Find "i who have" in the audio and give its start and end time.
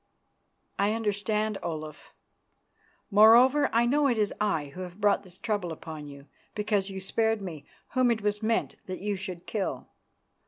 4.41-4.99